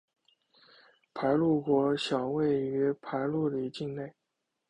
[1.13, 4.15] 排路国小位于排路里境内。